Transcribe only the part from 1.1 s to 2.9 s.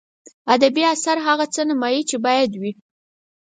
هغه څه نمایي چې باید وي.